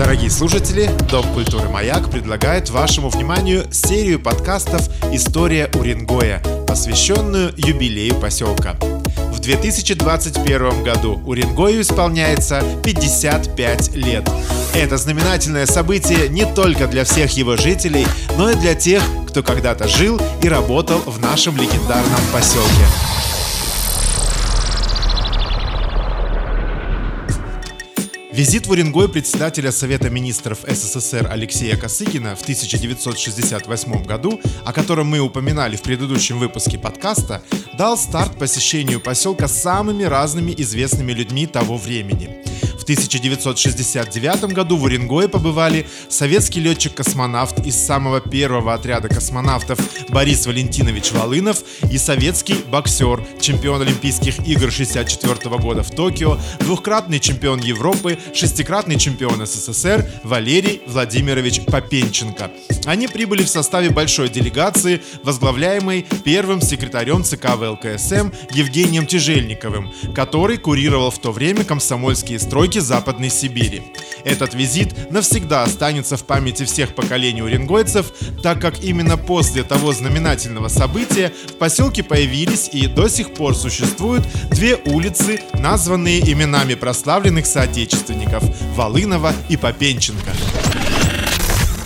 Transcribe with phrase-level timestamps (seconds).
[0.00, 8.76] Дорогие слушатели, Дом культуры «Маяк» предлагает вашему вниманию серию подкастов «История Уренгоя», посвященную юбилею поселка.
[9.30, 14.26] В 2021 году Уренгою исполняется 55 лет.
[14.74, 18.06] Это знаменательное событие не только для всех его жителей,
[18.38, 23.19] но и для тех, кто когда-то жил и работал в нашем легендарном поселке.
[28.40, 35.18] Визит в Уренгой председателя Совета министров СССР Алексея Косыгина в 1968 году, о котором мы
[35.18, 37.42] упоминали в предыдущем выпуске подкаста,
[37.76, 42.49] дал старт посещению поселка самыми разными известными людьми того времени.
[42.90, 51.62] 1969 году в Уренгое побывали советский летчик-космонавт из самого первого отряда космонавтов Борис Валентинович Волынов
[51.88, 59.46] и советский боксер, чемпион Олимпийских игр 64 года в Токио, двухкратный чемпион Европы, шестикратный чемпион
[59.46, 62.50] СССР Валерий Владимирович Попенченко.
[62.86, 71.12] Они прибыли в составе большой делегации, возглавляемой первым секретарем ЦК ВЛКСМ Евгением Тяжельниковым, который курировал
[71.12, 73.82] в то время комсомольские стройки Западной Сибири.
[74.24, 80.68] Этот визит навсегда останется в памяти всех поколений уренгойцев, так как именно после того знаменательного
[80.68, 88.44] события в поселке появились и до сих пор существуют две улицы, названные именами прославленных соотечественников–
[88.76, 90.30] Волынова и Попенченко.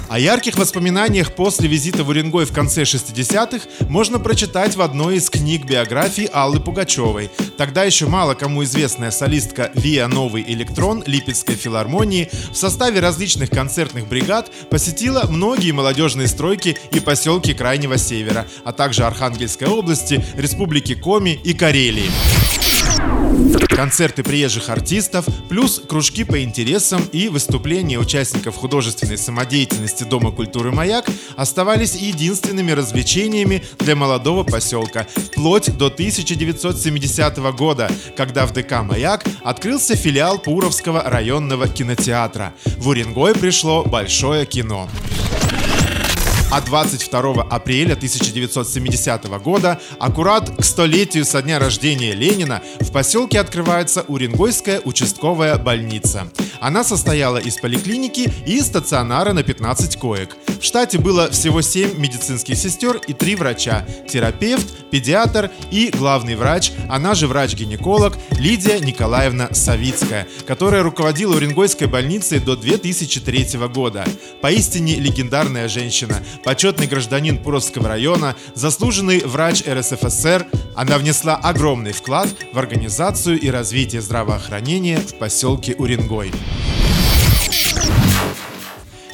[0.08, 5.30] О ярких воспоминаниях после визита в Уренгой в конце 60-х можно прочитать в одной из
[5.30, 7.30] книг биографии Аллы Пугачевой.
[7.56, 14.06] Тогда еще мало кому известная солистка Виа Новый Электрон Липецкой филармонии в составе различных концертных
[14.06, 21.40] бригад посетила многие молодежные стройки и поселки Крайнего Севера, а также Архангельской области, Республики Коми
[21.42, 22.10] и Карелии
[23.74, 31.06] концерты приезжих артистов, плюс кружки по интересам и выступления участников художественной самодеятельности Дома культуры «Маяк»
[31.36, 39.96] оставались единственными развлечениями для молодого поселка, вплоть до 1970 года, когда в ДК «Маяк» открылся
[39.96, 42.54] филиал Пуровского районного кинотеатра.
[42.78, 44.88] В Уренгой пришло большое кино.
[46.54, 54.04] А 22 апреля 1970 года, аккурат к столетию со дня рождения Ленина, в поселке открывается
[54.06, 56.28] Уренгойская участковая больница.
[56.64, 60.34] Она состояла из поликлиники и стационара на 15 коек.
[60.58, 66.72] В штате было всего 7 медицинских сестер и 3 врача– терапевт, педиатр и главный врач,
[66.88, 74.06] она же врач-гинеколог Лидия Николаевна Савицкая, которая руководила Уренгойской больницей до 2003 года.
[74.40, 82.58] Поистине легендарная женщина, почетный гражданин Пуровского района, заслуженный врач РСФСР, она внесла огромный вклад в
[82.58, 86.32] организацию и развитие здравоохранения в поселке Уренгой.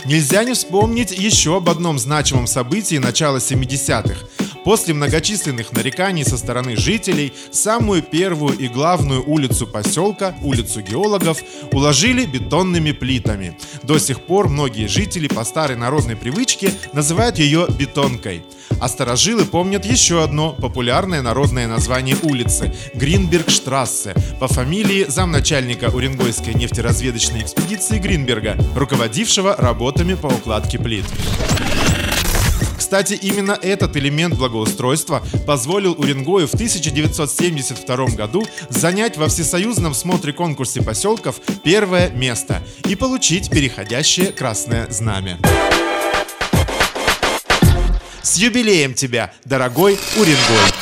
[0.06, 4.39] Нельзя не вспомнить еще об одном значимом событии начала 70-х.
[4.64, 12.26] После многочисленных нареканий со стороны жителей, самую первую и главную улицу поселка, улицу геологов, уложили
[12.26, 13.56] бетонными плитами.
[13.82, 18.42] До сих пор многие жители по старой народной привычке называют ее бетонкой.
[18.80, 27.42] А старожилы помнят еще одно популярное народное название улицы– Гринбергштрассе, по фамилии замначальника Уренгойской нефтеразведочной
[27.42, 31.04] экспедиции Гринберга, руководившего работами по укладке плит.
[32.90, 41.36] Кстати, именно этот элемент благоустройства позволил Уренгою в 1972 году занять во всесоюзном смотре-конкурсе поселков
[41.62, 45.38] первое место и получить переходящее красное знамя.
[48.22, 50.72] С юбилеем тебя, дорогой Уренгой!